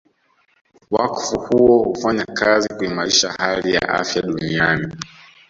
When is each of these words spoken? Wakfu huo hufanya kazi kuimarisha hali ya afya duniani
Wakfu 0.91 1.39
huo 1.39 1.83
hufanya 1.83 2.25
kazi 2.25 2.69
kuimarisha 2.77 3.31
hali 3.31 3.73
ya 3.73 3.89
afya 3.89 4.21
duniani 4.21 4.93